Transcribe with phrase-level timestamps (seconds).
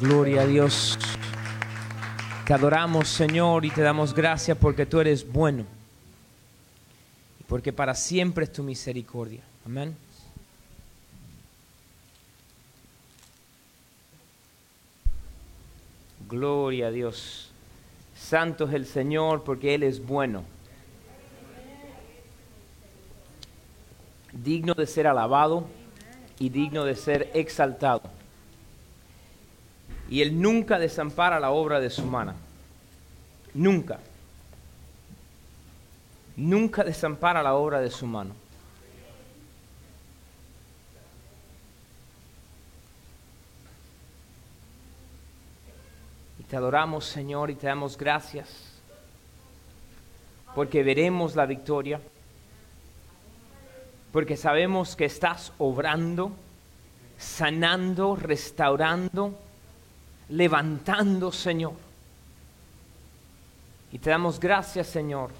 [0.00, 0.98] Gloria a Dios.
[2.46, 5.64] Te adoramos, Señor, y te damos gracias porque tú eres bueno.
[7.40, 9.42] Y porque para siempre es tu misericordia.
[9.64, 9.96] Amén.
[16.28, 17.50] Gloria a Dios.
[18.16, 20.44] Santo es el Señor porque Él es bueno.
[24.32, 25.66] Digno de ser alabado
[26.38, 28.21] y digno de ser exaltado.
[30.12, 32.34] Y Él nunca desampara la obra de su mano.
[33.54, 33.98] Nunca.
[36.36, 38.34] Nunca desampara la obra de su mano.
[46.38, 48.50] Y te adoramos, Señor, y te damos gracias.
[50.54, 51.98] Porque veremos la victoria.
[54.12, 56.32] Porque sabemos que estás obrando,
[57.16, 59.38] sanando, restaurando
[60.32, 61.74] levantando, Señor.
[63.92, 65.30] Y te damos gracias, Señor,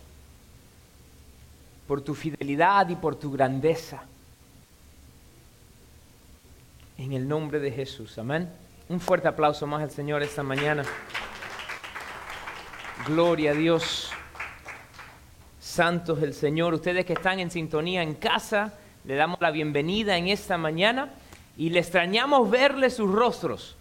[1.88, 4.02] por tu fidelidad y por tu grandeza.
[6.98, 8.50] En el nombre de Jesús, amén.
[8.88, 10.84] Un fuerte aplauso más al Señor esta mañana.
[13.06, 14.10] Gloria a Dios.
[15.58, 16.74] Santos el Señor.
[16.74, 21.14] Ustedes que están en sintonía en casa, le damos la bienvenida en esta mañana
[21.56, 23.76] y le extrañamos verle sus rostros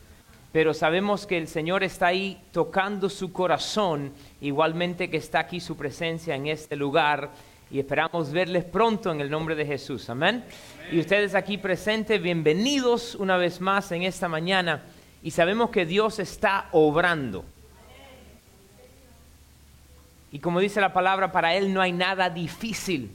[0.51, 5.77] pero sabemos que el Señor está ahí tocando su corazón, igualmente que está aquí su
[5.77, 7.31] presencia en este lugar
[7.71, 10.09] y esperamos verles pronto en el nombre de Jesús.
[10.09, 10.43] Amén.
[10.91, 14.83] Y ustedes aquí presentes, bienvenidos una vez más en esta mañana
[15.23, 17.45] y sabemos que Dios está obrando.
[20.33, 23.11] Y como dice la palabra, para Él no hay nada difícil.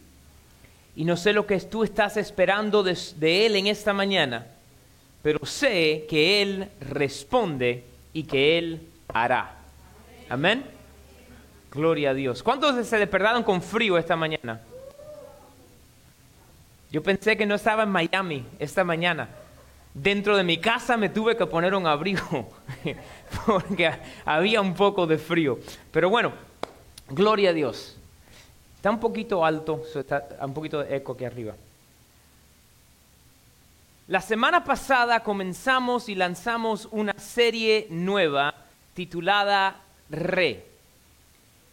[0.95, 4.47] Y no sé lo que tú estás esperando de, de Él en esta mañana
[5.23, 9.57] pero sé que Él responde y que Él hará.
[10.29, 10.65] Amén.
[11.71, 12.43] Gloria a Dios.
[12.43, 14.61] ¿Cuántos se despertaron con frío esta mañana?
[16.91, 19.29] Yo pensé que no estaba en Miami esta mañana.
[19.93, 22.51] Dentro de mi casa me tuve que poner un abrigo
[23.47, 23.91] porque
[24.25, 25.59] había un poco de frío.
[25.91, 26.33] Pero bueno,
[27.09, 27.97] gloria a Dios.
[28.77, 31.55] Está un poquito alto, está un poquito de eco aquí arriba.
[34.09, 38.55] La semana pasada comenzamos y lanzamos una serie nueva
[38.95, 40.65] titulada Re.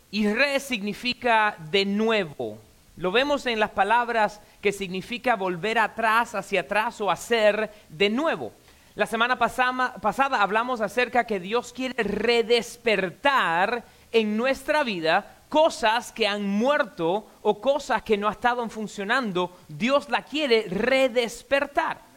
[0.10, 2.58] Y Re significa de nuevo.
[2.98, 8.52] Lo vemos en las palabras que significa volver atrás, hacia atrás o hacer de nuevo.
[8.96, 16.48] La semana pasada, hablamos acerca que Dios quiere redespertar en nuestra vida cosas que han
[16.48, 19.56] muerto o cosas que no estaban funcionando.
[19.68, 22.12] Dios la quiere redespertar.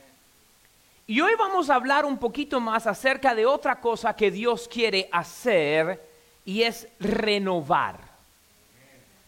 [1.09, 5.09] Y hoy vamos a hablar un poquito más acerca de otra cosa que Dios quiere
[5.13, 6.03] hacer
[6.45, 7.97] y es renovar.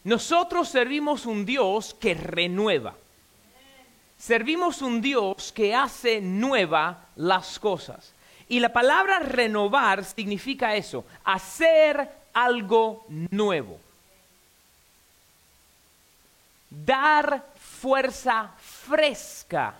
[0.03, 2.95] Nosotros servimos un Dios que renueva.
[4.17, 8.11] Servimos un Dios que hace nueva las cosas.
[8.49, 13.79] Y la palabra renovar significa eso, hacer algo nuevo.
[16.69, 19.75] Dar fuerza fresca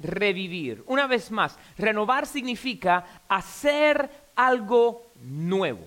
[0.00, 0.82] revivir.
[0.86, 5.86] Una vez más, renovar significa hacer algo nuevo,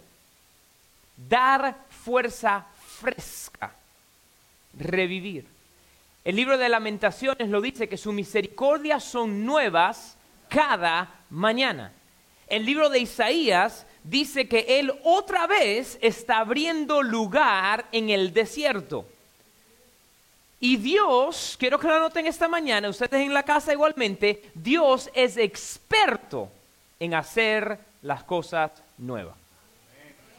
[1.29, 2.65] dar fuerza
[2.99, 3.73] fresca,
[4.77, 5.45] revivir.
[6.23, 10.17] El libro de lamentaciones lo dice que sus misericordias son nuevas
[10.49, 11.91] cada mañana.
[12.47, 19.07] El libro de Isaías dice que Él otra vez está abriendo lugar en el desierto.
[20.63, 25.35] Y Dios, quiero que lo noten esta mañana, ustedes en la casa igualmente, Dios es
[25.37, 26.49] experto
[26.99, 29.35] en hacer las cosas nuevas.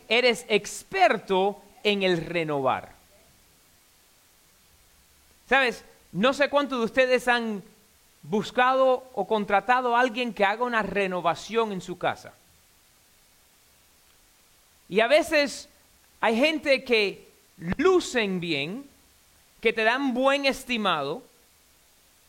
[0.09, 2.93] Eres experto en el renovar.
[5.49, 5.84] ¿Sabes?
[6.12, 7.60] No sé cuántos de ustedes han
[8.22, 12.33] buscado o contratado a alguien que haga una renovación en su casa.
[14.89, 15.68] Y a veces
[16.21, 17.28] hay gente que
[17.77, 18.91] lucen bien,
[19.62, 21.22] que te dan buen estimado,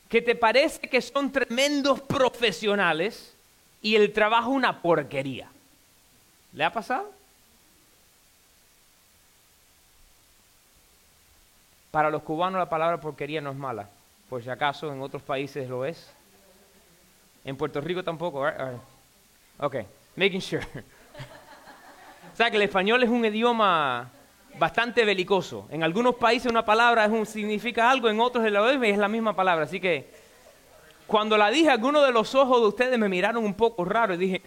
[0.08, 3.34] que te parece que son tremendos profesionales
[3.82, 5.50] y el trabajo una porquería.
[6.54, 7.12] ¿Le ha pasado?
[11.90, 13.90] Para los cubanos la palabra porquería no es mala,
[14.30, 16.14] por si acaso en otros países lo es.
[17.44, 18.80] En Puerto Rico tampoco, right?
[19.58, 19.78] Ok,
[20.16, 20.62] making sure.
[22.34, 24.12] o sea que el español es un idioma
[24.58, 25.68] bastante belicoso.
[25.70, 29.66] En algunos países una palabra significa algo, en otros es la misma palabra.
[29.66, 30.24] Así que
[31.08, 34.18] Cuando la dije, algunos de los ojos de ustedes me miraron un poco raro y
[34.18, 34.42] dije,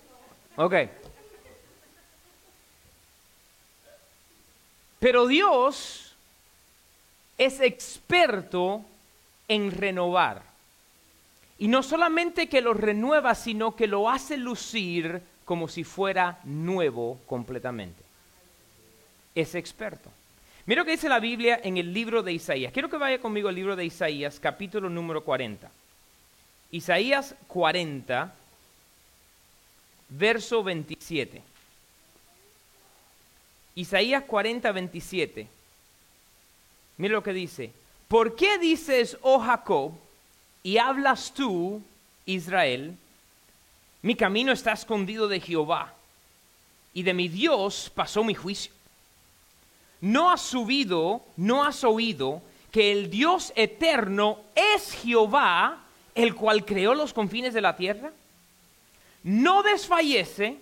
[0.56, 0.74] ok.
[5.00, 6.14] Pero Dios
[7.36, 8.82] es experto
[9.48, 10.42] en renovar.
[11.58, 17.18] Y no solamente que lo renueva, sino que lo hace lucir como si fuera nuevo
[17.26, 18.03] completamente.
[19.34, 20.10] Es experto.
[20.66, 22.72] Mira lo que dice la Biblia en el libro de Isaías.
[22.72, 25.70] Quiero que vaya conmigo al libro de Isaías, capítulo número 40.
[26.70, 28.34] Isaías 40,
[30.08, 31.42] verso 27.
[33.74, 35.48] Isaías 40, 27.
[36.96, 37.72] Mira lo que dice.
[38.08, 39.92] ¿Por qué dices, oh Jacob,
[40.62, 41.82] y hablas tú,
[42.24, 42.96] Israel,
[44.02, 45.92] mi camino está escondido de Jehová,
[46.92, 48.73] y de mi Dios pasó mi juicio?
[50.04, 55.82] ¿No has subido, no has oído que el Dios eterno es Jehová,
[56.14, 58.12] el cual creó los confines de la tierra?
[59.22, 60.58] No desfallece,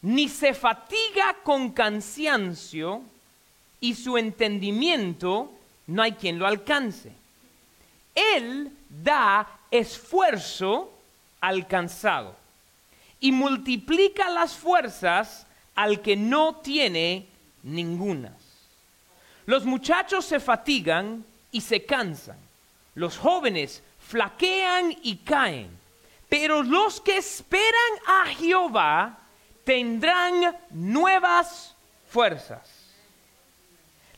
[0.00, 3.02] ni se fatiga con cansancio,
[3.78, 5.52] y su entendimiento
[5.88, 7.12] no hay quien lo alcance.
[8.14, 10.90] Él da esfuerzo
[11.42, 12.34] al cansado
[13.20, 17.26] y multiplica las fuerzas al que no tiene
[17.64, 18.32] ninguna.
[19.46, 22.36] Los muchachos se fatigan y se cansan.
[22.94, 25.70] Los jóvenes flaquean y caen.
[26.28, 29.18] Pero los que esperan a Jehová
[29.64, 31.74] tendrán nuevas
[32.08, 32.68] fuerzas.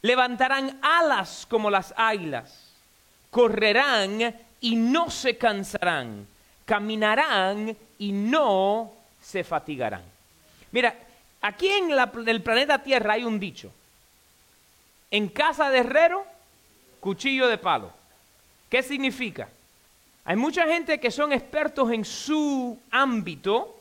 [0.03, 2.73] Levantarán alas como las águilas.
[3.31, 6.26] Correrán y no se cansarán.
[6.67, 10.03] Caminarán y no se fatigarán.
[10.73, 10.94] Mira,
[11.41, 11.91] aquí en
[12.29, 13.73] el planeta Tierra hay un dicho
[15.14, 16.25] en casa de herrero,
[16.99, 17.93] cuchillo de palo.
[18.69, 19.49] ¿Qué significa?
[20.25, 23.76] Hay mucha gente que son expertos en su ámbito,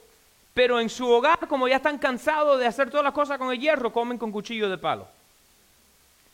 [0.53, 3.59] pero en su hogar, como ya están cansados de hacer todas las cosas con el
[3.59, 5.07] hierro, comen con cuchillo de palo.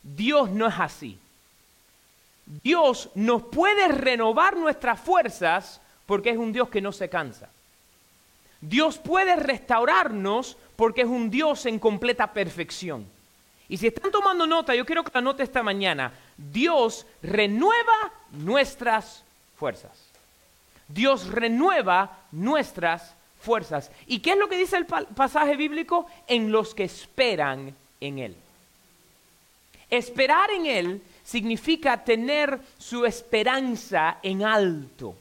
[0.02, 1.18] Dios no es así.
[2.62, 7.48] Dios nos puede renovar nuestras fuerzas porque es un Dios que no se cansa.
[8.60, 13.06] Dios puede restaurarnos porque es un Dios en completa perfección.
[13.70, 16.12] Y si están tomando nota, yo quiero que la note esta mañana.
[16.36, 19.22] Dios renueva nuestras
[19.56, 19.92] fuerzas.
[20.88, 23.92] Dios renueva nuestras fuerzas.
[24.08, 26.06] ¿Y qué es lo que dice el pasaje bíblico?
[26.26, 28.36] En los que esperan en Él.
[29.88, 35.14] Esperar en Él significa tener su esperanza en alto.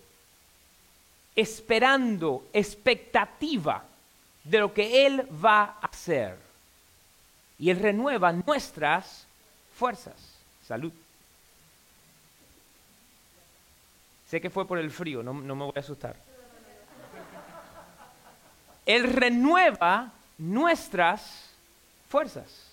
[1.36, 3.84] Esperando, expectativa
[4.44, 6.49] de lo que Él va a hacer
[7.60, 9.28] y Él renueva nuestras
[9.76, 10.16] fuerzas.
[10.66, 10.94] Salud.
[14.30, 16.16] Sé que fue por el frío, no, me voy a asustar.
[18.86, 21.50] Él renueva nuestras
[22.08, 22.72] fuerzas.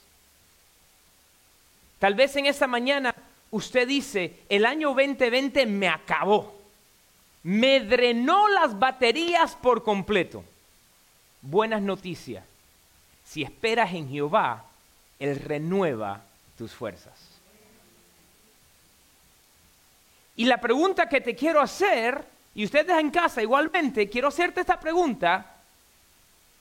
[1.98, 3.14] Tal vez en esta mañana
[3.50, 6.54] usted dice, el año 2020 me acabó,
[7.42, 10.44] me drenó las baterías por completo.
[11.40, 12.44] Buenas noticias.
[13.24, 14.65] Si esperas en Jehová,
[15.18, 16.22] él renueva
[16.56, 17.14] tus fuerzas.
[20.36, 22.22] Y la pregunta que te quiero hacer,
[22.54, 25.56] y ustedes en casa igualmente, quiero hacerte esta pregunta,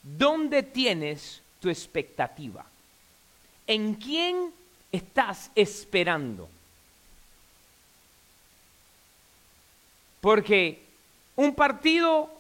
[0.02, 2.66] ¿dónde tienes tu expectativa?
[3.68, 4.54] ¿En quién
[4.92, 6.48] estás esperando?
[10.22, 10.82] Porque
[11.36, 12.32] un partido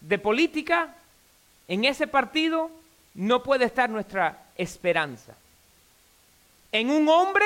[0.00, 0.94] de política,
[1.66, 2.70] en ese partido
[3.14, 5.34] no puede estar nuestra esperanza.
[6.72, 7.44] En un hombre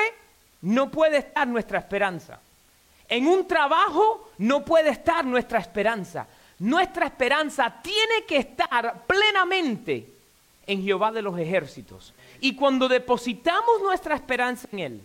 [0.61, 2.39] no puede estar nuestra esperanza.
[3.07, 6.27] En un trabajo no puede estar nuestra esperanza.
[6.59, 10.07] Nuestra esperanza tiene que estar plenamente
[10.67, 12.13] en Jehová de los ejércitos.
[12.39, 15.01] Y cuando depositamos nuestra esperanza en Él,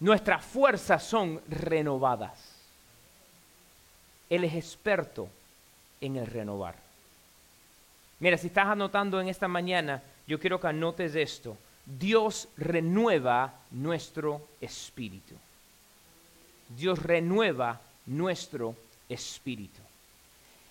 [0.00, 2.38] nuestras fuerzas son renovadas.
[4.28, 5.28] Él es experto
[6.00, 6.74] en el renovar.
[8.22, 11.58] Mira, si estás anotando en esta mañana, yo quiero que anotes esto.
[11.84, 15.34] Dios renueva nuestro espíritu.
[16.68, 18.76] Dios renueva nuestro
[19.08, 19.80] espíritu.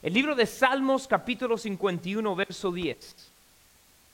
[0.01, 3.15] El libro de Salmos capítulo 51, verso 10.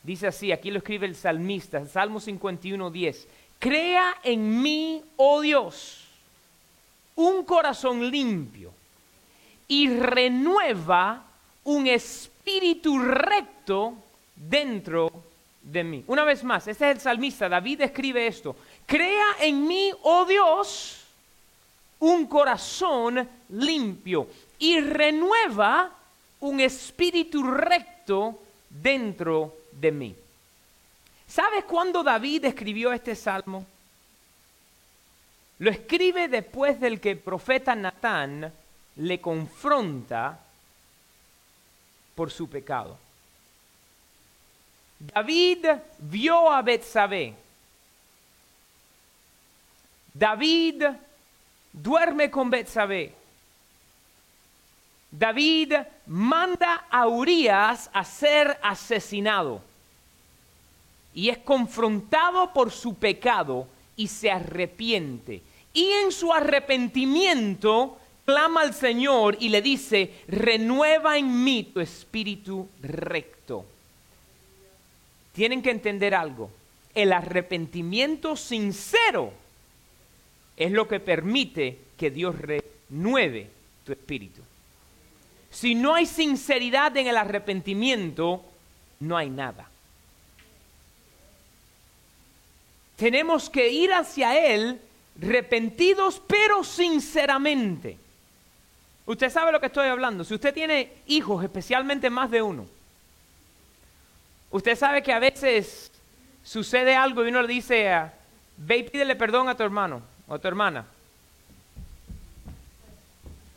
[0.02, 3.28] Dice así, aquí lo escribe el salmista, Salmo 51, 10.
[3.60, 6.08] Crea en mí, oh Dios,
[7.16, 8.74] un corazón limpio
[9.68, 11.24] y renueva
[11.66, 13.94] un espíritu espíritu recto
[14.34, 15.12] dentro
[15.62, 16.04] de mí.
[16.08, 18.56] Una vez más, este es el salmista, David escribe esto.
[18.86, 21.04] Crea en mí, oh Dios,
[22.00, 25.92] un corazón limpio y renueva
[26.40, 28.40] un espíritu recto
[28.70, 30.16] dentro de mí.
[31.28, 33.66] ¿Sabes cuándo David escribió este salmo?
[35.60, 38.54] Lo escribe después del que el profeta Natán
[38.96, 40.47] le confronta
[42.18, 42.98] por su pecado.
[45.00, 45.68] David
[46.00, 47.36] vio a Betsabé.
[50.12, 50.84] David
[51.72, 53.14] duerme con Betsabé.
[55.12, 55.74] David
[56.08, 59.62] manda a Urias a ser asesinado
[61.14, 65.44] y es confrontado por su pecado y se arrepiente.
[65.72, 72.68] Y en su arrepentimiento clama al Señor y le dice, renueva en mí tu espíritu
[72.82, 73.66] recto.
[75.32, 76.52] Tienen que entender algo.
[76.94, 79.32] El arrepentimiento sincero
[80.58, 83.48] es lo que permite que Dios renueve
[83.86, 84.42] tu espíritu.
[85.50, 88.44] Si no hay sinceridad en el arrepentimiento,
[89.00, 89.70] no hay nada.
[92.98, 94.82] Tenemos que ir hacia Él
[95.18, 97.98] repentidos, pero sinceramente.
[99.08, 100.26] Usted sabe lo que estoy hablando.
[100.26, 102.68] Si usted tiene hijos, especialmente más de uno,
[104.52, 105.90] usted sabe que a veces
[106.44, 108.12] sucede algo y uno le dice,
[108.58, 110.86] ve y pídele perdón a tu hermano o a tu hermana.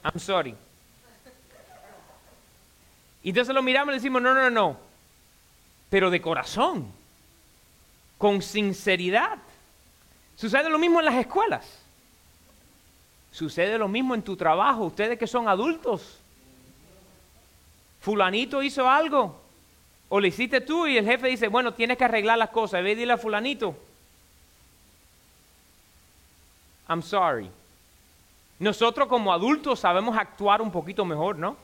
[0.04, 0.54] I'm sorry.
[3.24, 4.78] Y entonces lo miramos y le decimos, no, no, no,
[5.90, 6.92] pero de corazón,
[8.18, 9.36] con sinceridad.
[10.36, 11.79] Sucede lo mismo en las escuelas.
[13.32, 16.18] Sucede lo mismo en tu trabajo, ustedes que son adultos.
[18.00, 19.40] Fulanito hizo algo,
[20.08, 22.92] o lo hiciste tú y el jefe dice, bueno, tienes que arreglar las cosas, ve
[22.92, 23.76] y dile a fulanito.
[26.88, 27.48] I'm sorry.
[28.58, 31.56] Nosotros como adultos sabemos actuar un poquito mejor, ¿no?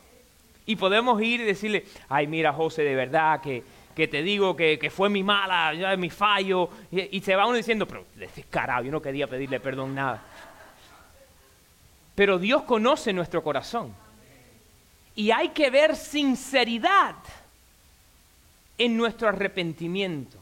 [0.64, 3.62] Y podemos ir y decirle, ay, mira, José, de verdad que,
[3.94, 6.70] te digo que, fue mi mala, mi fallo.
[6.90, 10.22] Y, se va uno diciendo, pero descarado, yo no quería pedirle perdón nada.
[12.16, 13.94] Pero Dios conoce nuestro corazón.
[15.14, 17.14] Y hay que ver sinceridad
[18.76, 20.38] en nuestro arrepentimiento.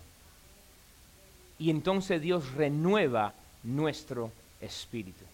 [1.59, 5.25] Y entonces Dios renueva nuestro espíritu.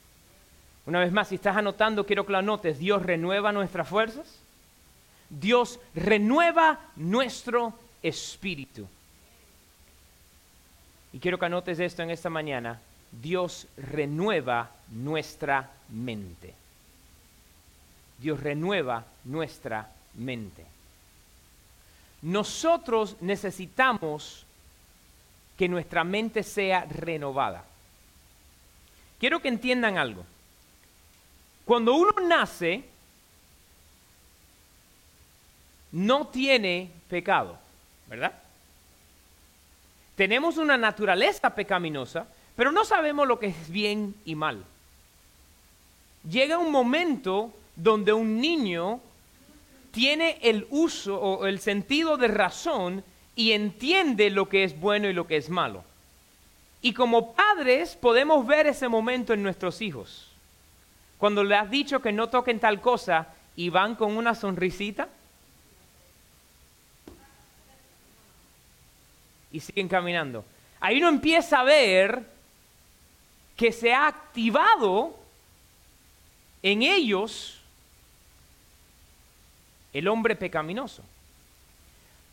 [0.86, 2.78] Una vez más, si estás anotando, quiero que lo anotes.
[2.78, 4.38] Dios renueva nuestras fuerzas.
[5.28, 8.88] Dios renueva nuestro espíritu.
[11.12, 12.80] Y quiero que anotes esto en esta mañana.
[13.12, 16.54] Dios renueva nuestra mente.
[18.18, 20.64] Dios renueva nuestra mente.
[22.22, 24.44] Nosotros necesitamos
[25.56, 27.64] que nuestra mente sea renovada.
[29.18, 30.24] Quiero que entiendan algo.
[31.64, 32.84] Cuando uno nace,
[35.92, 37.58] no tiene pecado,
[38.06, 38.32] ¿verdad?
[40.16, 42.26] Tenemos una naturaleza pecaminosa,
[42.56, 44.64] pero no sabemos lo que es bien y mal.
[46.28, 49.00] Llega un momento donde un niño
[49.92, 53.04] tiene el uso o el sentido de razón
[53.34, 55.82] y entiende lo que es bueno y lo que es malo.
[56.82, 60.30] Y como padres podemos ver ese momento en nuestros hijos.
[61.18, 65.08] Cuando le has dicho que no toquen tal cosa y van con una sonrisita
[69.52, 70.44] y siguen caminando.
[70.80, 72.24] Ahí uno empieza a ver
[73.60, 75.14] que se ha activado
[76.62, 77.60] en ellos
[79.92, 81.02] el hombre pecaminoso.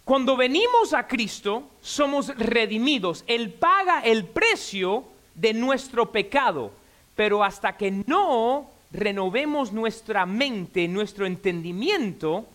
[0.06, 3.26] Cuando venimos a Cristo, somos redimidos.
[3.28, 5.04] Él paga el precio
[5.36, 6.72] de nuestro pecado.
[7.18, 12.46] Pero hasta que no renovemos nuestra mente, nuestro entendimiento,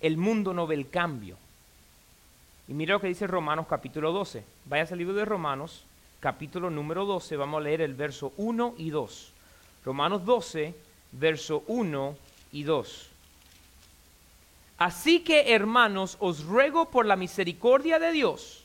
[0.00, 1.36] el mundo no ve el cambio.
[2.66, 4.42] Y mira lo que dice Romanos capítulo 12.
[4.64, 5.84] Vaya al libro de Romanos,
[6.22, 9.32] capítulo número 12, vamos a leer el verso 1 y 2.
[9.84, 10.72] Romanos 12,
[11.10, 12.16] verso 1
[12.52, 13.08] y 2.
[14.78, 18.64] Así que, hermanos, os ruego por la misericordia de Dios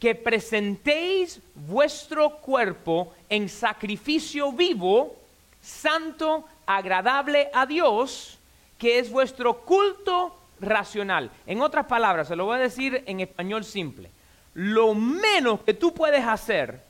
[0.00, 5.14] que presentéis vuestro cuerpo en sacrificio vivo,
[5.62, 8.38] santo, agradable a Dios,
[8.76, 11.30] que es vuestro culto racional.
[11.46, 14.10] En otras palabras, se lo voy a decir en español simple.
[14.54, 16.87] Lo menos que tú puedes hacer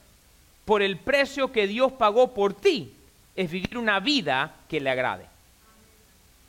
[0.69, 2.93] por el precio que Dios pagó por ti
[3.35, 5.25] es vivir una vida que le agrade.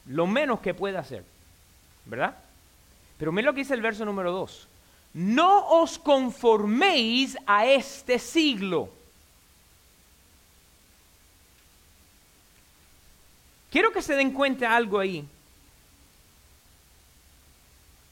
[0.05, 1.25] Lo menos que puede hacer.
[2.05, 2.37] ¿Verdad?
[3.17, 4.69] Pero mira lo que dice el verso número 2.
[5.15, 8.91] No os conforméis a este siglo
[13.71, 15.25] Quiero que se den cuenta algo ahí.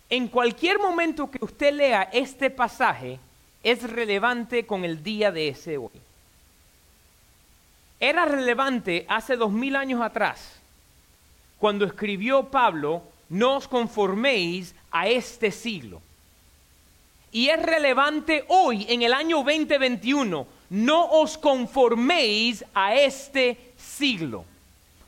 [0.09, 3.21] En cualquier momento que usted lea este pasaje,
[3.69, 5.91] es relevante con el día de ese hoy.
[8.01, 10.61] Era relevante hace dos mil años atrás,
[11.59, 16.01] cuando escribió Pablo, no os conforméis a este siglo.
[17.33, 24.45] Y es relevante hoy, en el año 2021, no os conforméis a este siglo.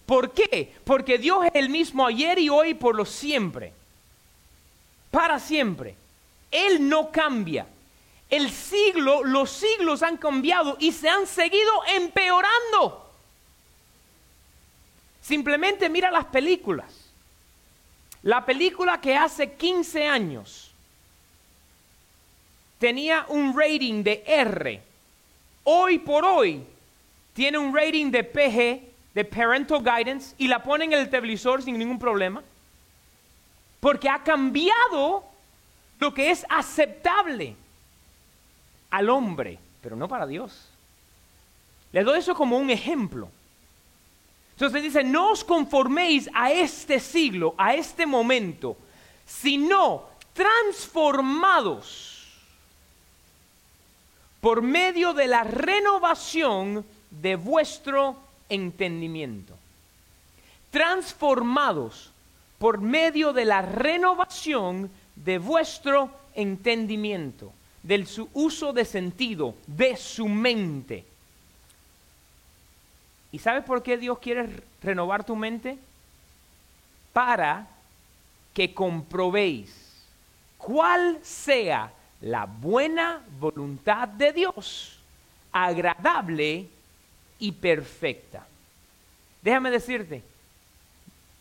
[0.05, 0.73] ¿Por qué?
[0.85, 3.73] Porque Dios es el mismo ayer y hoy por lo siempre.
[5.11, 5.95] Para siempre.
[6.51, 7.67] Él no cambia.
[8.31, 13.11] El siglo, los siglos han cambiado y se han seguido empeorando.
[15.21, 16.87] Simplemente mira las películas.
[18.23, 20.71] La película que hace 15 años
[22.79, 24.83] tenía un rating de R.
[25.65, 26.65] Hoy por hoy
[27.35, 31.79] tiene un rating de PG, de Parental Guidance, y la ponen en el televisor sin
[31.79, 32.43] ningún problema.
[33.81, 35.25] Porque ha cambiado
[35.99, 37.57] lo que es aceptable
[38.91, 40.69] al hombre, pero no para Dios.
[41.93, 43.29] Le doy eso como un ejemplo.
[44.53, 48.77] Entonces dice, no os conforméis a este siglo, a este momento,
[49.27, 50.05] sino
[50.35, 52.29] transformados
[54.41, 58.17] por medio de la renovación de vuestro
[58.49, 59.55] entendimiento.
[60.71, 62.11] Transformados
[62.59, 67.53] por medio de la renovación de vuestro entendimiento
[67.83, 71.05] del su uso de sentido, de su mente.
[73.33, 74.49] ¿Y sabes por qué Dios quiere
[74.83, 75.79] renovar tu mente?
[77.13, 77.67] Para
[78.53, 79.75] que comprobéis
[80.59, 84.99] cuál sea la buena voluntad de Dios,
[85.53, 86.69] agradable
[87.39, 88.47] y perfecta.
[89.43, 90.23] Déjame decirte,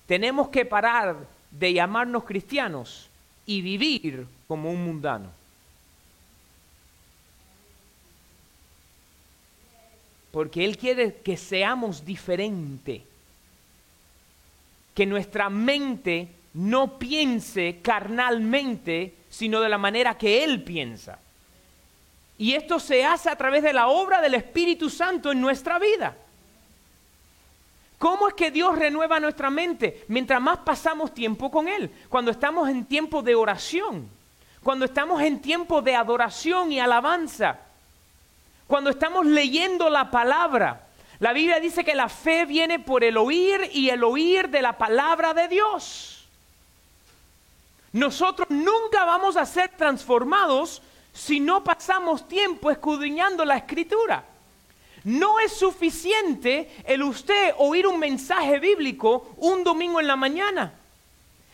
[0.05, 1.17] tenemos que parar
[1.51, 3.10] de llamarnos cristianos
[3.46, 5.38] y vivir como un mundano.
[10.39, 13.02] Porque Él quiere que seamos diferentes.
[14.95, 21.19] Que nuestra mente no piense carnalmente, sino de la manera que Él piensa.
[22.38, 26.15] Y esto se hace a través de la obra del Espíritu Santo en nuestra vida.
[27.97, 30.06] ¿Cómo es que Dios renueva nuestra mente?
[30.08, 34.08] Mientras más pasamos tiempo con Él, cuando estamos en tiempo de oración,
[34.63, 37.60] cuando estamos en tiempo de adoración y alabanza,
[38.69, 40.89] cuando estamos leyendo la palabra.
[41.17, 44.77] La Biblia dice que la fe viene por el oír y el oír de la
[44.77, 46.27] palabra de Dios.
[47.93, 54.23] Nosotros nunca vamos a ser transformados si no pasamos tiempo escudriñando la escritura.
[55.03, 60.73] No es suficiente el usted oír un mensaje bíblico un domingo en la mañana,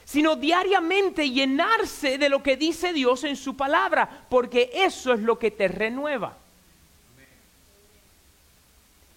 [0.03, 5.39] sino diariamente llenarse de lo que dice Dios en su palabra, porque eso es lo
[5.39, 6.39] que te renueva.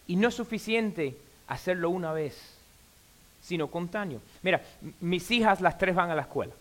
[0.08, 1.16] Y no es suficiente
[1.46, 2.36] hacerlo una vez,
[3.42, 4.20] sino contaño.
[4.42, 4.62] Mira,
[5.00, 6.52] mis hijas las tres van a la escuela.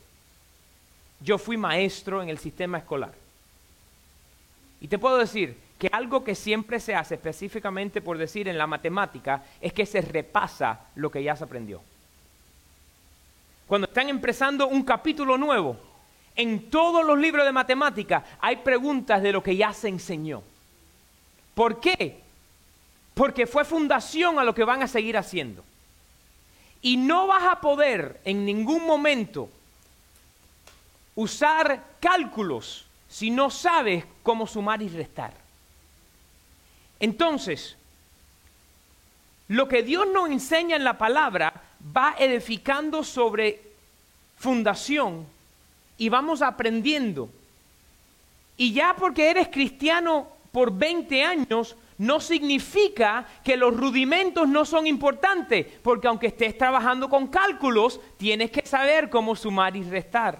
[1.19, 3.13] Yo fui maestro en el sistema escolar.
[4.79, 8.67] Y te puedo decir que algo que siempre se hace, específicamente por decir en la
[8.67, 11.81] matemática, es que se repasa lo que ya se aprendió.
[13.67, 15.77] Cuando están empezando un capítulo nuevo,
[16.35, 20.43] en todos los libros de matemática hay preguntas de lo que ya se enseñó.
[21.55, 22.26] ¿Por qué?
[23.17, 25.65] Porque fue fundación a lo que van a seguir haciendo.
[26.81, 29.49] Y no vas a poder en ningún momento
[31.15, 35.33] usar cálculos si no sabes cómo sumar y restar.
[36.99, 37.75] Entonces,
[39.47, 41.63] lo que Dios nos enseña en la palabra
[41.95, 43.61] va edificando sobre
[44.37, 45.25] fundación
[45.97, 47.29] y vamos aprendiendo.
[48.57, 54.85] Y ya porque eres cristiano por 20 años, no significa que los rudimentos no son
[54.85, 60.39] importantes, porque aunque estés trabajando con cálculos, tienes que saber cómo sumar y restar.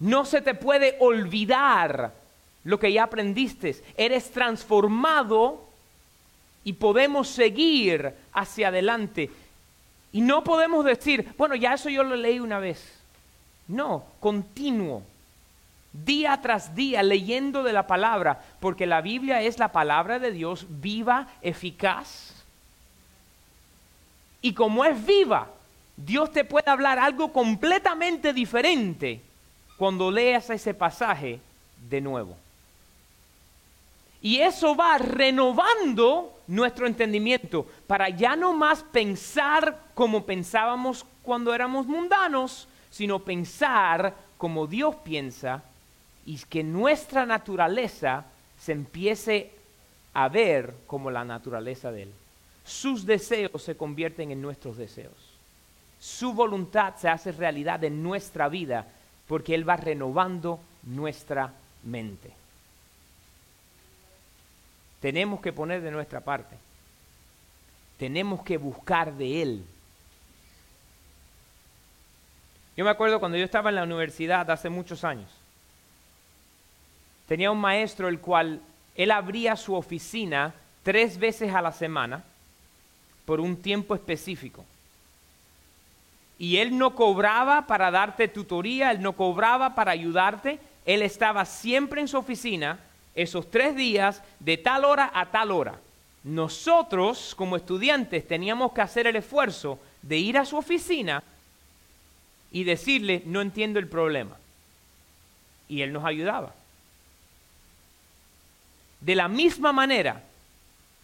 [0.00, 2.12] No se te puede olvidar
[2.64, 3.76] lo que ya aprendiste.
[3.96, 5.64] Eres transformado
[6.64, 9.30] y podemos seguir hacia adelante.
[10.12, 12.82] Y no podemos decir, bueno, ya eso yo lo leí una vez.
[13.68, 15.02] No, continuo
[16.04, 20.66] día tras día leyendo de la palabra, porque la Biblia es la palabra de Dios
[20.68, 22.34] viva, eficaz.
[24.42, 25.48] Y como es viva,
[25.96, 29.20] Dios te puede hablar algo completamente diferente
[29.76, 31.40] cuando leas ese pasaje
[31.88, 32.36] de nuevo.
[34.20, 41.86] Y eso va renovando nuestro entendimiento para ya no más pensar como pensábamos cuando éramos
[41.86, 45.62] mundanos, sino pensar como Dios piensa
[46.26, 48.24] y que nuestra naturaleza
[48.58, 49.52] se empiece
[50.12, 52.12] a ver como la naturaleza de Él.
[52.64, 55.14] Sus deseos se convierten en nuestros deseos.
[56.00, 58.86] Su voluntad se hace realidad en nuestra vida
[59.28, 61.52] porque Él va renovando nuestra
[61.84, 62.32] mente.
[65.00, 66.56] Tenemos que poner de nuestra parte.
[67.98, 69.64] Tenemos que buscar de Él.
[72.76, 75.30] Yo me acuerdo cuando yo estaba en la universidad hace muchos años.
[77.26, 78.60] Tenía un maestro el cual
[78.94, 82.24] él abría su oficina tres veces a la semana
[83.24, 84.64] por un tiempo específico.
[86.38, 92.00] Y él no cobraba para darte tutoría, él no cobraba para ayudarte, él estaba siempre
[92.00, 92.78] en su oficina
[93.14, 95.80] esos tres días de tal hora a tal hora.
[96.22, 101.22] Nosotros como estudiantes teníamos que hacer el esfuerzo de ir a su oficina
[102.52, 104.36] y decirle, no entiendo el problema.
[105.68, 106.54] Y él nos ayudaba.
[109.06, 110.20] De la misma manera,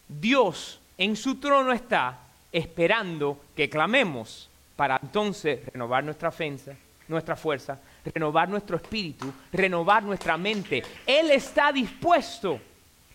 [0.08, 2.18] Dios en su trono está
[2.50, 6.74] esperando que clamemos para entonces renovar nuestra ofensa,
[7.06, 7.78] nuestra fuerza,
[8.12, 10.82] renovar nuestro espíritu, renovar nuestra mente.
[11.06, 12.58] Él está dispuesto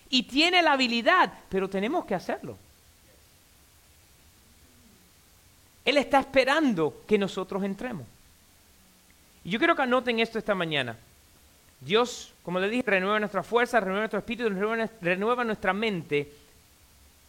[0.10, 2.58] y tiene la habilidad, pero tenemos que hacerlo.
[5.84, 8.06] Él está esperando que nosotros entremos.
[9.44, 10.98] Y yo quiero que anoten esto esta mañana.
[11.80, 14.50] Dios, como le dije, renueva nuestra fuerza, renueva nuestro espíritu,
[15.02, 16.32] renueva, nuestra mente.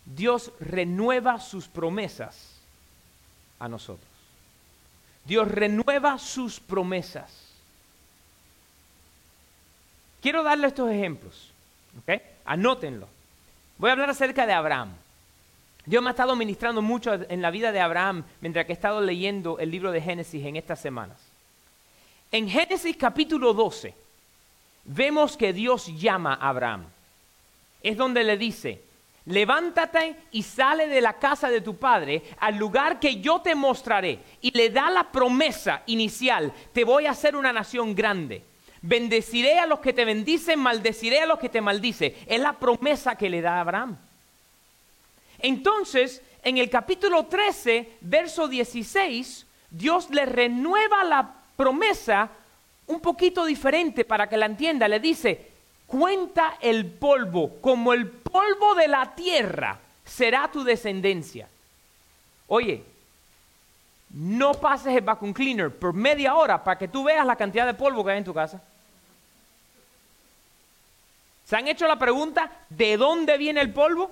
[0.05, 2.57] Dios renueva sus promesas
[3.59, 4.09] a nosotros.
[5.25, 7.31] Dios renueva sus promesas.
[10.23, 11.51] Quiero darle estos ejemplos.
[12.01, 12.23] ¿ok?
[12.47, 13.07] Anótenlo.
[13.77, 14.95] Voy a hablar acerca de Abraham.
[15.85, 19.01] Dios me ha estado ministrando mucho en la vida de Abraham mientras que he estado
[19.01, 21.19] leyendo el libro de Génesis en estas semanas.
[22.33, 24.08] En Génesis capítulo 12
[24.88, 26.87] vemos que Dios llama a Abraham.
[27.83, 28.83] Es donde le dice,
[29.27, 34.18] levántate y sale de la casa de tu padre al lugar que yo te mostraré.
[34.40, 38.42] Y le da la promesa inicial, te voy a hacer una nación grande.
[38.81, 42.14] Bendeciré a los que te bendicen, maldeciré a los que te maldicen.
[42.27, 43.96] Es la promesa que le da Abraham.
[45.40, 52.31] Entonces, en el capítulo 13, verso 16, Dios le renueva la promesa
[52.88, 54.88] un poquito diferente para que la entienda.
[54.88, 55.51] Le dice,
[55.87, 61.48] cuenta el polvo, como el polvo de la tierra será tu descendencia.
[62.48, 62.83] Oye,
[64.11, 67.74] no pases el vacuum cleaner por media hora para que tú veas la cantidad de
[67.74, 68.62] polvo que hay en tu casa.
[71.44, 74.11] ¿Se han hecho la pregunta de dónde viene el polvo?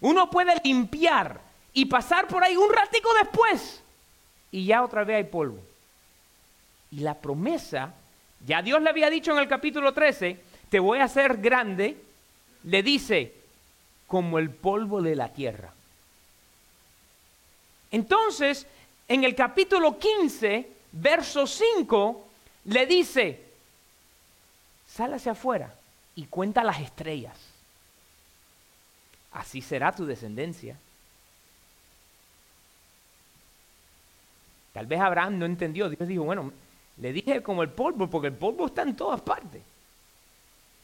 [0.00, 1.40] Uno puede limpiar
[1.72, 3.82] y pasar por ahí un ratico después
[4.50, 5.58] y ya otra vez hay polvo.
[6.92, 7.94] Y la promesa,
[8.46, 11.96] ya Dios le había dicho en el capítulo 13, te voy a hacer grande,
[12.64, 13.32] le dice,
[14.06, 15.72] como el polvo de la tierra.
[17.90, 18.66] Entonces,
[19.08, 22.28] en el capítulo 15, verso 5,
[22.66, 23.40] le dice,
[24.86, 25.74] sal hacia afuera
[26.14, 27.36] y cuenta las estrellas.
[29.32, 30.76] Así será tu descendencia.
[34.72, 35.88] Tal vez Abraham no entendió.
[35.88, 36.52] Dios dijo, bueno,
[36.98, 39.62] le dije como el polvo, porque el polvo está en todas partes.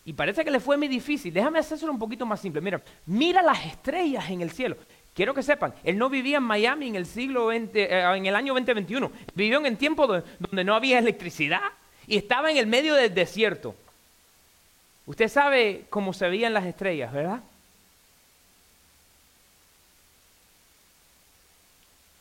[0.05, 1.35] Y parece que le fue muy difícil.
[1.35, 2.63] Déjame hacerlo un poquito más simple.
[2.63, 4.77] Mira, mira las estrellas en el cielo.
[5.15, 8.35] Quiero que sepan, él no vivía en Miami en el siglo XX, eh, en el
[8.35, 9.11] año 2021.
[9.35, 11.61] Vivió en tiempo donde no había electricidad
[12.07, 13.75] y estaba en el medio del desierto.
[15.07, 17.41] Usted sabe cómo se veían las estrellas, ¿verdad?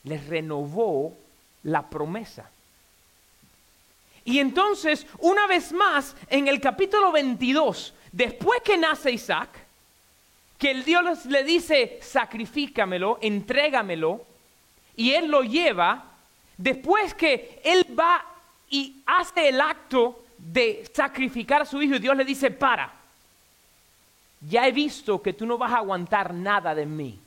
[0.03, 1.15] Les renovó
[1.63, 2.49] la promesa.
[4.27, 9.47] Y entonces, una vez más, en el capítulo 22, después que nace Isaac,
[10.57, 14.25] que el Dios le dice, sacrifícamelo, entrégamelo,
[14.97, 16.03] y él lo lleva,
[16.57, 18.25] después que él va
[18.69, 22.91] y hace el acto de sacrificar a su hijo, y Dios le dice, para,
[24.41, 27.17] ya he visto que tú no vas a aguantar nada de mí.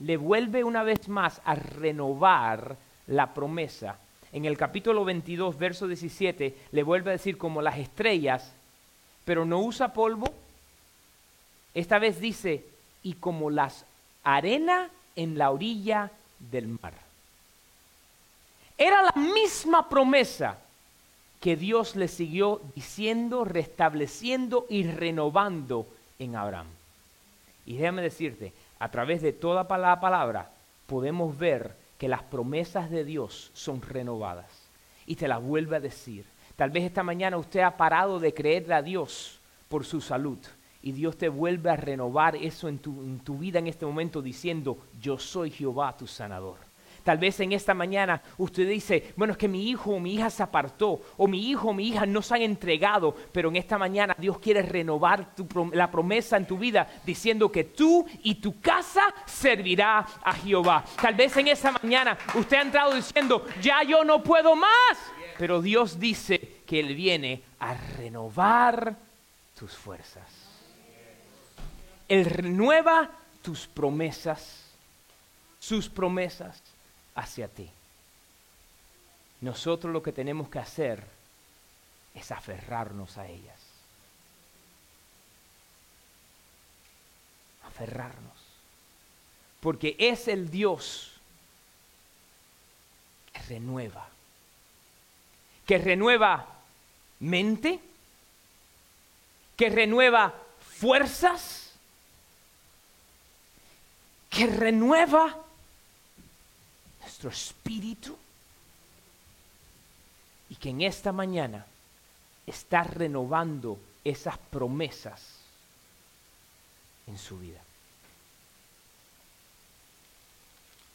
[0.00, 3.96] Le vuelve una vez más a renovar la promesa
[4.36, 8.52] en el capítulo 22, verso 17, le vuelve a decir como las estrellas,
[9.24, 10.26] pero no usa polvo.
[11.72, 12.62] Esta vez dice,
[13.02, 13.86] y como las
[14.24, 16.10] arena en la orilla
[16.50, 16.92] del mar.
[18.76, 20.58] Era la misma promesa
[21.40, 25.86] que Dios le siguió diciendo, restableciendo y renovando
[26.18, 26.66] en Abraham.
[27.64, 30.50] Y déjame decirte, a través de toda la palabra
[30.86, 34.68] podemos ver que las promesas de Dios son renovadas.
[35.06, 36.26] Y te las vuelve a decir.
[36.56, 40.38] Tal vez esta mañana usted ha parado de creerle a Dios por su salud.
[40.82, 44.22] Y Dios te vuelve a renovar eso en tu, en tu vida en este momento
[44.22, 46.65] diciendo, yo soy Jehová tu sanador.
[47.06, 50.28] Tal vez en esta mañana usted dice, bueno, es que mi hijo o mi hija
[50.28, 53.78] se apartó, o mi hijo o mi hija no se han entregado, pero en esta
[53.78, 55.28] mañana Dios quiere renovar
[55.72, 60.84] la promesa en tu vida diciendo que tú y tu casa servirá a Jehová.
[61.00, 64.98] Tal vez en esta mañana usted ha entrado diciendo, ya yo no puedo más,
[65.38, 68.96] pero Dios dice que Él viene a renovar
[69.56, 70.26] tus fuerzas.
[72.08, 73.08] Él renueva
[73.42, 74.64] tus promesas,
[75.60, 76.60] sus promesas
[77.16, 77.68] hacia ti.
[79.40, 81.02] Nosotros lo que tenemos que hacer
[82.14, 83.60] es aferrarnos a ellas.
[87.66, 88.36] Aferrarnos.
[89.60, 91.12] Porque es el Dios
[93.32, 94.08] que renueva.
[95.66, 96.46] Que renueva
[97.20, 97.80] mente.
[99.56, 101.72] Que renueva fuerzas.
[104.30, 105.45] Que renueva
[107.16, 108.14] nuestro espíritu
[110.50, 111.64] y que en esta mañana
[112.46, 115.38] está renovando esas promesas
[117.06, 117.60] en su vida.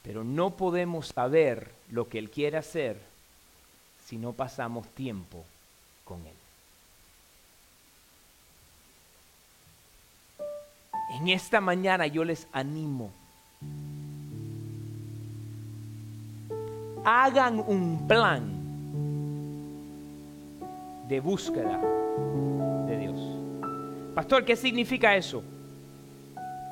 [0.03, 3.01] Pero no podemos saber lo que Él quiere hacer
[4.05, 5.43] si no pasamos tiempo
[6.05, 6.35] con Él.
[11.19, 13.11] En esta mañana yo les animo
[17.03, 18.43] hagan un plan
[21.07, 21.79] de búsqueda
[22.87, 23.19] de Dios.
[24.15, 25.43] Pastor, ¿qué significa eso?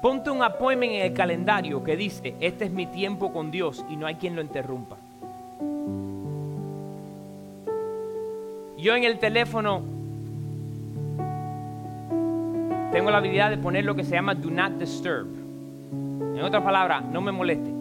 [0.02, 3.96] Ponte un appointment en el calendario que dice, este es mi tiempo con Dios y
[3.96, 4.96] no hay quien lo interrumpa.
[8.78, 9.82] Yo en el teléfono
[12.94, 15.28] tengo la habilidad de poner lo que se llama Do Not Disturb.
[15.92, 17.79] En otras palabras, no me moleste.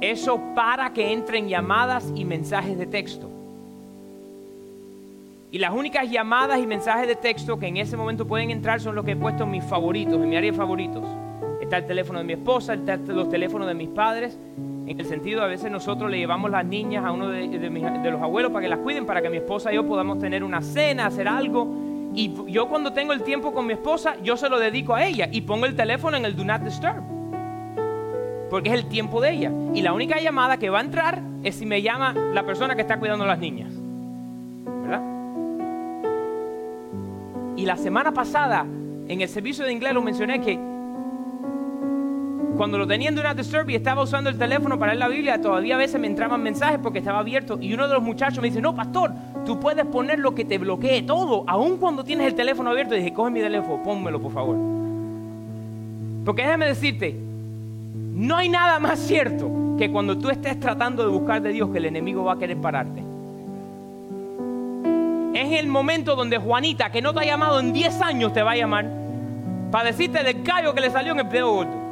[0.00, 3.30] Eso para que entren llamadas y mensajes de texto.
[5.50, 8.94] Y las únicas llamadas y mensajes de texto que en ese momento pueden entrar son
[8.94, 11.02] los que he puesto en mis favoritos, en mi área de favoritos.
[11.62, 14.38] Está el teléfono de mi esposa, está los teléfonos de mis padres.
[14.86, 18.20] En el sentido, a veces nosotros le llevamos las niñas a uno de, de los
[18.20, 21.06] abuelos para que las cuiden, para que mi esposa y yo podamos tener una cena,
[21.06, 21.66] hacer algo.
[22.14, 25.28] Y yo cuando tengo el tiempo con mi esposa, yo se lo dedico a ella
[25.32, 27.15] y pongo el teléfono en el Do Not Disturb
[28.50, 29.52] porque es el tiempo de ella.
[29.74, 32.82] Y la única llamada que va a entrar es si me llama la persona que
[32.82, 33.72] está cuidando a las niñas.
[34.82, 35.02] ¿Verdad?
[37.56, 38.66] Y la semana pasada,
[39.08, 40.58] en el servicio de inglés, lo mencioné que
[42.56, 45.08] cuando lo tenía en Do Not Disturb y estaba usando el teléfono para leer la
[45.08, 47.58] Biblia, todavía a veces me entraban mensajes porque estaba abierto.
[47.60, 49.12] Y uno de los muchachos me dice, no, pastor,
[49.44, 52.94] tú puedes poner lo que te bloquee todo, aun cuando tienes el teléfono abierto.
[52.94, 54.56] Dije, coge mi teléfono, pónmelo, por favor.
[56.24, 57.25] Porque déjame decirte,
[58.16, 61.76] no hay nada más cierto que cuando tú estés tratando de buscar de Dios que
[61.76, 63.02] el enemigo va a querer pararte.
[65.34, 68.52] Es el momento donde Juanita, que no te ha llamado en 10 años, te va
[68.52, 68.90] a llamar
[69.70, 71.86] para decirte del callo que le salió en el dedo gordo.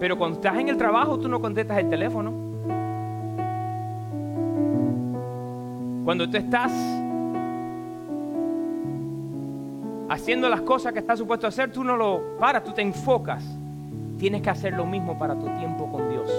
[0.00, 2.32] Pero cuando estás en el trabajo, tú no contestas el teléfono.
[6.04, 6.72] Cuando tú estás
[10.08, 13.44] haciendo las cosas que estás supuesto a hacer, tú no lo paras, tú te enfocas.
[14.18, 16.30] Tienes que hacer lo mismo para tu tiempo con Dios.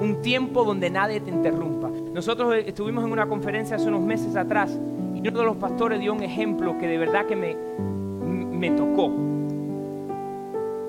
[0.00, 1.90] Un tiempo donde nadie te interrumpa.
[2.12, 4.78] Nosotros estuvimos en una conferencia hace unos meses atrás
[5.14, 7.56] y uno de los pastores dio un ejemplo que de verdad que me,
[8.26, 9.10] me tocó.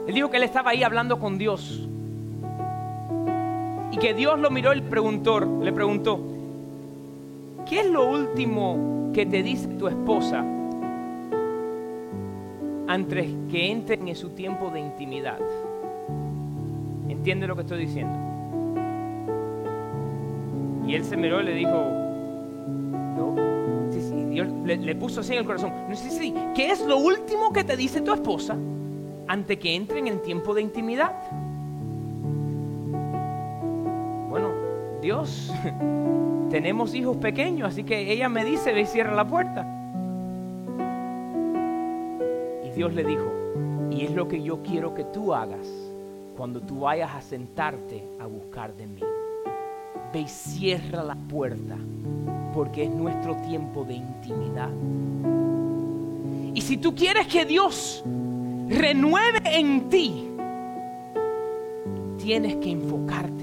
[0.07, 1.87] Él dijo que él estaba ahí hablando con Dios.
[3.91, 6.19] Y que Dios lo miró y preguntó, le preguntó,
[7.67, 10.45] ¿qué es lo último que te dice tu esposa
[12.89, 15.37] antes que entren en su tiempo de intimidad.
[17.07, 18.17] ¿Entiende lo que estoy diciendo?
[20.87, 21.69] Y él se miró y le dijo,
[23.15, 23.35] no,
[23.91, 26.97] sí, sí, Dios le, puso así en el corazón, no, sí, sí, ¿qué es lo
[26.97, 28.57] último que te dice tu esposa
[29.27, 31.13] antes que entren en el tiempo de intimidad?
[34.29, 34.49] Bueno,
[34.99, 35.53] Dios,
[36.49, 39.78] tenemos hijos pequeños, así que ella me dice, ve y cierra la puerta.
[42.79, 43.29] Dios le dijo,
[43.91, 45.67] y es lo que yo quiero que tú hagas
[46.37, 49.01] cuando tú vayas a sentarte a buscar de mí.
[50.13, 51.75] Ve y cierra la puerta
[52.53, 54.69] porque es nuestro tiempo de intimidad.
[56.53, 58.01] Y si tú quieres que Dios
[58.69, 60.29] renueve en ti,
[62.17, 63.38] tienes que enfocarte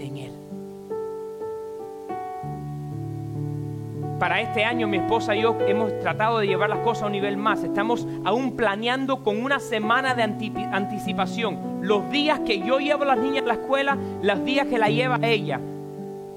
[4.18, 7.12] Para este año mi esposa y yo hemos tratado de llevar las cosas a un
[7.12, 7.62] nivel más.
[7.62, 13.18] Estamos aún planeando con una semana de anticipación los días que yo llevo a las
[13.18, 15.60] niñas a la escuela, los días que la lleva ella.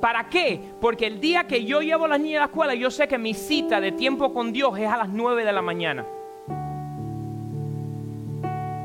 [0.02, 0.60] ¿Para qué?
[0.82, 3.18] Porque el día que yo llevo a las niñas a la escuela, yo sé que
[3.18, 6.06] mi cita de tiempo con Dios es a las 9 de la mañana.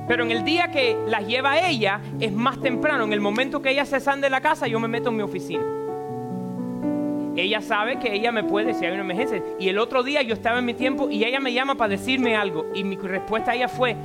[0.06, 3.04] Pero en el día que las lleva ella es más temprano.
[3.04, 5.22] En el momento que ella se sale de la casa, yo me meto en mi
[5.22, 5.83] oficina.
[7.36, 9.42] Ella sabe que ella me puede si hay una emergencia.
[9.58, 12.36] Y el otro día yo estaba en mi tiempo y ella me llama para decirme
[12.36, 12.66] algo.
[12.74, 13.96] Y mi respuesta a ella fue,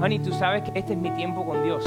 [0.00, 1.84] honey, tú sabes que este es mi tiempo con Dios.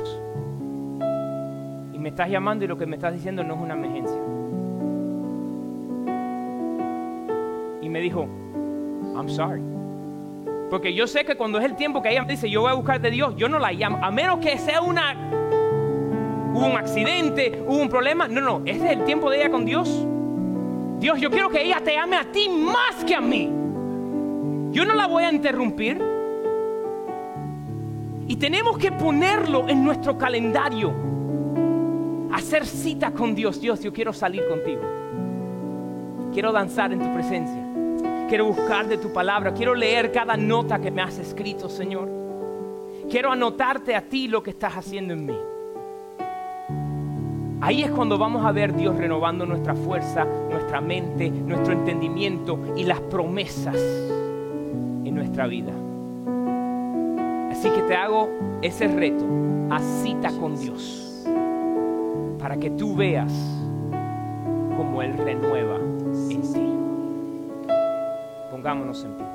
[1.94, 4.18] Y me estás llamando y lo que me estás diciendo no es una emergencia.
[7.82, 8.28] Y me dijo,
[9.16, 9.62] I'm sorry.
[10.70, 12.74] Porque yo sé que cuando es el tiempo que ella me dice, yo voy a
[12.74, 14.00] buscar de Dios, yo no la llamo.
[14.02, 15.16] A menos que sea una...
[16.54, 18.28] Hubo un accidente, hubo un problema.
[18.28, 19.90] No, no, ese es el tiempo de ella con Dios.
[21.00, 23.50] Dios, yo quiero que ella te ame a ti más que a mí.
[24.72, 26.00] Yo no la voy a interrumpir.
[28.28, 30.94] Y tenemos que ponerlo en nuestro calendario.
[32.32, 33.60] Hacer cita con Dios.
[33.60, 34.82] Dios, yo quiero salir contigo.
[36.32, 37.62] Quiero danzar en tu presencia.
[38.30, 39.54] Quiero buscar de tu palabra.
[39.54, 42.10] Quiero leer cada nota que me has escrito, Señor.
[43.10, 45.38] Quiero anotarte a ti lo que estás haciendo en mí.
[47.64, 52.84] Ahí es cuando vamos a ver Dios renovando nuestra fuerza, nuestra mente, nuestro entendimiento y
[52.84, 55.72] las promesas en nuestra vida.
[57.50, 58.30] Así que te hago
[58.62, 59.24] ese reto,
[59.70, 61.26] a cita con Dios,
[62.38, 63.32] para que tú veas
[64.76, 66.74] cómo Él renueva en ti.
[68.52, 69.26] Pongámonos en pie.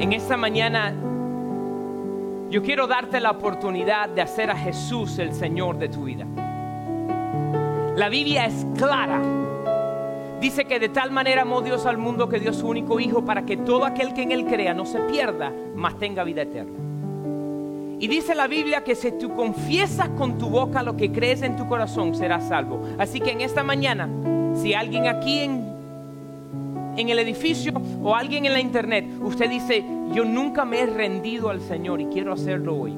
[0.00, 0.92] En esta mañana
[2.52, 6.26] yo quiero darte la oportunidad de hacer a Jesús el Señor de tu vida.
[7.96, 9.22] La Biblia es clara.
[10.38, 13.46] Dice que de tal manera amó Dios al mundo que dio su único Hijo para
[13.46, 16.78] que todo aquel que en Él crea no se pierda, mas tenga vida eterna.
[17.98, 21.56] Y dice la Biblia que si tú confiesas con tu boca lo que crees en
[21.56, 22.82] tu corazón, serás salvo.
[22.98, 24.10] Así que en esta mañana,
[24.56, 25.72] si alguien aquí en,
[26.98, 31.48] en el edificio o alguien en la internet, usted dice, yo nunca me he rendido
[31.48, 32.94] al Señor y quiero hacerlo hoy.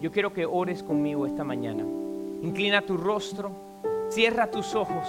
[0.00, 1.82] Yo quiero que ores conmigo esta mañana.
[2.42, 3.50] Inclina tu rostro,
[4.08, 5.08] cierra tus ojos.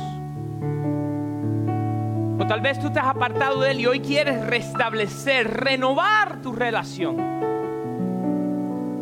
[2.40, 6.54] O tal vez tú te has apartado de Él y hoy quieres restablecer, renovar tu
[6.54, 7.18] relación.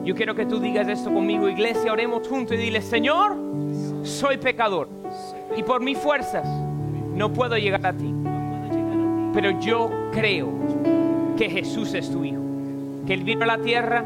[0.04, 3.36] Yo quiero que tú digas esto conmigo, iglesia, oremos juntos y dile, Señor,
[4.04, 4.88] soy pecador
[5.56, 6.48] y por mis fuerzas
[7.14, 8.14] no puedo llegar a ti.
[9.34, 10.95] Pero yo creo
[11.38, 12.42] que Jesús es tu Hijo,
[13.06, 14.04] que Él vino a la tierra,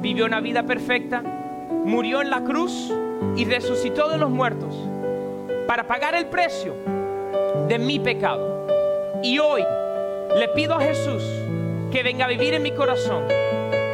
[0.00, 1.22] vivió una vida perfecta,
[1.84, 2.92] murió en la cruz
[3.36, 4.76] y resucitó de los muertos
[5.66, 6.74] para pagar el precio
[7.68, 8.66] de mi pecado.
[9.22, 9.64] Y hoy
[10.36, 11.22] le pido a Jesús
[11.90, 13.24] que venga a vivir en mi corazón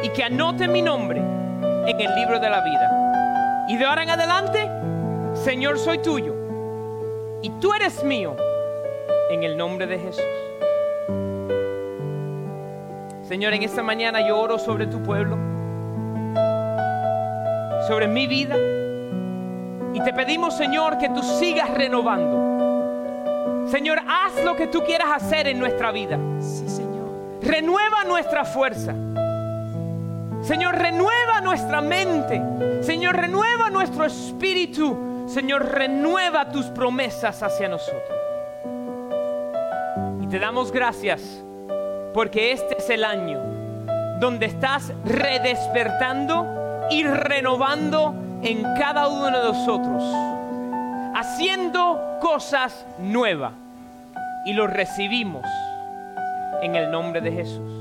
[0.03, 3.65] y que anote mi nombre en el libro de la vida.
[3.69, 4.69] Y de ahora en adelante,
[5.33, 6.35] Señor, soy tuyo
[7.41, 8.35] y tú eres mío
[9.29, 10.42] en el nombre de Jesús.
[13.33, 15.35] Señor, en esta mañana yo oro sobre tu pueblo,
[17.87, 18.55] sobre mi vida.
[19.91, 23.65] Y te pedimos, Señor, que tú sigas renovando.
[23.71, 26.19] Señor, haz lo que tú quieras hacer en nuestra vida.
[26.39, 27.09] Sí, Señor.
[27.41, 28.93] Renueva nuestra fuerza.
[30.43, 32.39] Señor, renueva nuestra mente.
[32.83, 35.25] Señor, renueva nuestro espíritu.
[35.25, 38.15] Señor, renueva tus promesas hacia nosotros.
[40.21, 41.43] Y te damos gracias
[42.13, 43.39] porque este es el año
[44.19, 46.47] donde estás redespertando
[46.89, 50.03] y renovando en cada uno de nosotros,
[51.15, 53.53] haciendo cosas nuevas.
[54.45, 55.45] Y lo recibimos
[56.61, 57.72] en el nombre de Jesús.